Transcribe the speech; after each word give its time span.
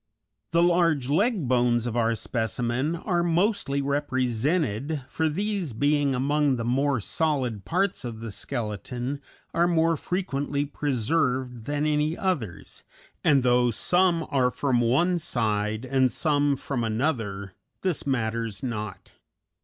The 0.49 0.63
large 0.63 1.09
leg 1.09 1.47
bones 1.47 1.85
of 1.85 1.95
our 1.95 2.15
specimen 2.15 2.95
are 2.95 3.21
mostly 3.21 3.83
represented, 3.83 5.03
for 5.07 5.29
these 5.29 5.73
being 5.73 6.15
among 6.15 6.55
the 6.55 6.65
more 6.65 6.99
solid 6.99 7.65
parts 7.65 8.03
of 8.03 8.19
the 8.19 8.31
skeleton 8.31 9.21
are 9.53 9.67
more 9.67 9.95
frequently 9.95 10.65
preserved 10.65 11.65
than 11.65 11.85
any 11.85 12.17
others, 12.17 12.83
and 13.23 13.43
though 13.43 13.69
some 13.69 14.25
are 14.31 14.49
from 14.49 14.81
one 14.81 15.19
side 15.19 15.85
and 15.85 16.11
some 16.11 16.55
from 16.55 16.83
another, 16.83 17.53
this 17.83 18.07
matters 18.07 18.63
not. 18.63 19.11